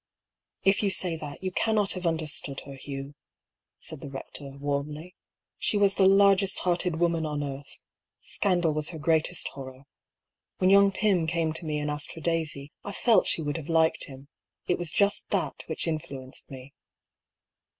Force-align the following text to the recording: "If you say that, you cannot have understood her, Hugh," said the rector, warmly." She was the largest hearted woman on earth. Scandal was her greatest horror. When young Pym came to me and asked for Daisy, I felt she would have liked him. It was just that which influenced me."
"If 0.63 0.81
you 0.81 0.89
say 0.89 1.15
that, 1.17 1.43
you 1.43 1.51
cannot 1.51 1.91
have 1.91 2.07
understood 2.07 2.61
her, 2.61 2.73
Hugh," 2.73 3.13
said 3.77 4.01
the 4.01 4.09
rector, 4.09 4.49
warmly." 4.57 5.13
She 5.59 5.77
was 5.77 5.93
the 5.93 6.07
largest 6.07 6.61
hearted 6.61 6.95
woman 6.99 7.23
on 7.23 7.43
earth. 7.43 7.77
Scandal 8.19 8.73
was 8.73 8.89
her 8.89 8.97
greatest 8.97 9.49
horror. 9.49 9.83
When 10.57 10.71
young 10.71 10.91
Pym 10.91 11.27
came 11.27 11.53
to 11.53 11.65
me 11.67 11.77
and 11.77 11.91
asked 11.91 12.13
for 12.13 12.19
Daisy, 12.19 12.71
I 12.83 12.93
felt 12.93 13.27
she 13.27 13.43
would 13.43 13.57
have 13.57 13.69
liked 13.69 14.05
him. 14.05 14.27
It 14.67 14.79
was 14.79 14.89
just 14.89 15.29
that 15.29 15.63
which 15.67 15.85
influenced 15.85 16.49
me." 16.49 16.73